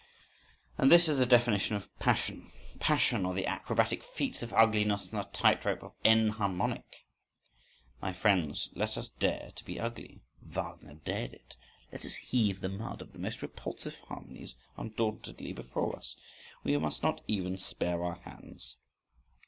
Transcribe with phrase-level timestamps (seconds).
[0.79, 2.51] And this is the definition of passion.
[2.79, 9.09] Passion—or the acrobatic feats of ugliness on the tight rope of enharmonic—My friends, let us
[9.19, 10.23] dare to be ugly!
[10.41, 11.55] Wagner dared it!
[11.91, 16.15] Let us heave the mud of the most repulsive harmonies undauntedly before us.
[16.63, 18.77] We must not even spare our hands!